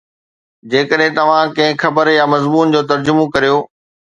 [0.69, 3.57] جيڪڏھن توھان ڪنھن خبر يا مضمون جو ترجمو ڪريو